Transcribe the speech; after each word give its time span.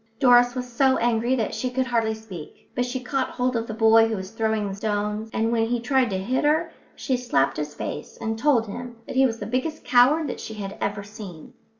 Doris 0.19 0.55
was 0.55 0.67
so 0.67 0.97
angry 0.97 1.35
that 1.35 1.53
she 1.53 1.69
could 1.69 1.85
hardly 1.85 2.15
speak, 2.15 2.71
but 2.73 2.87
she 2.87 2.99
caught 2.99 3.29
hold 3.29 3.55
of 3.55 3.67
the 3.67 3.73
boy 3.75 4.07
who 4.07 4.15
was 4.15 4.31
throwing 4.31 4.73
stones, 4.73 5.29
and 5.31 5.51
when 5.51 5.67
he 5.67 5.79
tried 5.79 6.09
to 6.09 6.17
hit 6.17 6.43
her 6.43 6.71
she 6.95 7.15
slapped 7.15 7.57
his 7.57 7.75
face 7.75 8.17
and 8.19 8.35
told 8.39 8.65
him 8.65 8.95
that 9.05 9.15
he 9.15 9.27
was 9.27 9.37
the 9.37 9.45
biggest 9.45 9.83
coward 9.85 10.25
that 10.27 10.39
she 10.39 10.55
had 10.55 10.75
ever 10.81 11.03
seen. 11.03 11.53